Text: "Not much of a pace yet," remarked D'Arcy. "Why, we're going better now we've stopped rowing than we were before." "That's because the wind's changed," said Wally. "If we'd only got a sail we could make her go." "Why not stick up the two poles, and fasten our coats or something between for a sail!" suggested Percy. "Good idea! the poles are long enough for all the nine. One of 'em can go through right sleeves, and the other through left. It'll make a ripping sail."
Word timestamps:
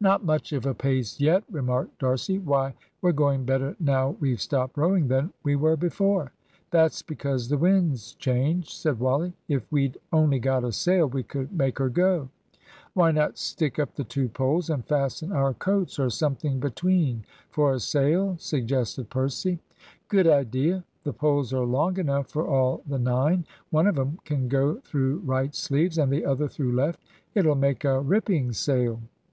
"Not 0.00 0.24
much 0.24 0.52
of 0.52 0.66
a 0.66 0.74
pace 0.74 1.20
yet," 1.20 1.44
remarked 1.48 2.00
D'Arcy. 2.00 2.38
"Why, 2.38 2.74
we're 3.00 3.12
going 3.12 3.44
better 3.44 3.76
now 3.78 4.16
we've 4.18 4.40
stopped 4.40 4.76
rowing 4.76 5.06
than 5.06 5.32
we 5.44 5.54
were 5.54 5.76
before." 5.76 6.32
"That's 6.72 7.02
because 7.02 7.48
the 7.48 7.56
wind's 7.56 8.14
changed," 8.14 8.70
said 8.70 8.98
Wally. 8.98 9.32
"If 9.46 9.70
we'd 9.70 9.96
only 10.12 10.40
got 10.40 10.64
a 10.64 10.72
sail 10.72 11.06
we 11.08 11.22
could 11.22 11.52
make 11.56 11.78
her 11.78 11.88
go." 11.88 12.30
"Why 12.94 13.12
not 13.12 13.38
stick 13.38 13.78
up 13.78 13.94
the 13.94 14.02
two 14.02 14.28
poles, 14.28 14.68
and 14.70 14.84
fasten 14.84 15.30
our 15.30 15.54
coats 15.54 16.00
or 16.00 16.10
something 16.10 16.58
between 16.58 17.24
for 17.48 17.72
a 17.74 17.78
sail!" 17.78 18.34
suggested 18.40 19.08
Percy. 19.08 19.60
"Good 20.08 20.26
idea! 20.26 20.82
the 21.04 21.12
poles 21.12 21.52
are 21.52 21.64
long 21.64 21.96
enough 21.96 22.26
for 22.28 22.44
all 22.44 22.82
the 22.88 22.98
nine. 22.98 23.44
One 23.70 23.86
of 23.86 23.96
'em 24.00 24.18
can 24.24 24.48
go 24.48 24.78
through 24.80 25.18
right 25.20 25.54
sleeves, 25.54 25.96
and 25.96 26.10
the 26.12 26.24
other 26.24 26.48
through 26.48 26.72
left. 26.74 26.98
It'll 27.36 27.54
make 27.54 27.84
a 27.84 28.00
ripping 28.00 28.50
sail." 28.50 29.00